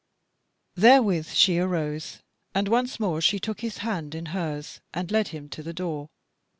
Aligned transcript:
Therewith 0.75 1.27
she 1.27 1.59
arose, 1.59 2.23
and 2.55 2.67
once 2.67 2.99
more 2.99 3.21
she 3.21 3.37
took 3.37 3.61
his 3.61 3.77
hand 3.85 4.15
in 4.15 4.25
hers, 4.33 4.81
and 4.95 5.11
led 5.11 5.27
him 5.27 5.47
to 5.49 5.61
the 5.61 5.73
door. 5.73 6.09